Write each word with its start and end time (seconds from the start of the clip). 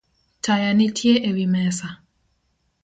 Taya 0.43 0.71
nitie 0.77 1.13
ewi 1.29 1.45
mesa 1.53 1.87